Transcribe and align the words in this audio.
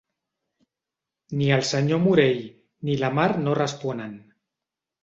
Ni 1.41 1.51
el 1.59 1.63
senyor 1.73 2.01
Morell 2.07 2.43
ni 2.89 2.97
la 3.05 3.13
Mar 3.21 3.31
no 3.47 3.57
responen. 3.65 4.23